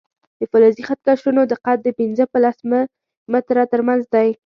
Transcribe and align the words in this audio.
د 0.39 0.41
فلزي 0.51 0.83
خط 0.87 0.99
کشونو 1.07 1.41
دقت 1.53 1.77
د 1.83 1.87
پنځه 1.99 2.23
په 2.31 2.37
لس 2.43 2.57
ملي 2.69 2.89
متره 3.31 3.63
تر 3.71 3.81
منځ 3.87 4.03
دی. 4.13 4.29